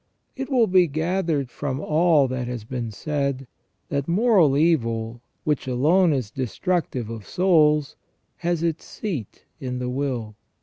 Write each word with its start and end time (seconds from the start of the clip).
It 0.35 0.49
will 0.49 0.65
be 0.65 0.87
gathered 0.87 1.51
from 1.51 1.79
all 1.79 2.27
that 2.27 2.47
has 2.47 2.63
been 2.63 2.89
said, 2.89 3.45
that 3.89 4.07
moral 4.07 4.57
evil, 4.57 5.21
which 5.43 5.67
alone 5.67 6.11
is 6.11 6.31
destructive 6.31 7.07
of 7.11 7.27
souls, 7.27 7.95
has 8.37 8.63
its 8.63 8.83
seat 8.83 9.45
in 9.59 9.77
the 9.77 9.91
will. 9.91 10.33